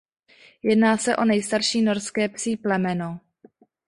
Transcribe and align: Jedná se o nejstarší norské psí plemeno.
Jedná 0.63 0.97
se 0.97 1.15
o 1.15 1.25
nejstarší 1.25 1.81
norské 1.81 2.29
psí 2.29 2.57
plemeno. 2.57 3.19